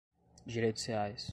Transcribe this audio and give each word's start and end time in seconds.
direitos 0.47 0.85
reais 0.87 1.29